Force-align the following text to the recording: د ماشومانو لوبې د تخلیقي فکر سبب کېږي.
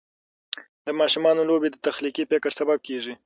د 0.85 0.87
ماشومانو 0.99 1.47
لوبې 1.49 1.69
د 1.71 1.77
تخلیقي 1.87 2.23
فکر 2.31 2.51
سبب 2.59 2.77
کېږي. 2.87 3.13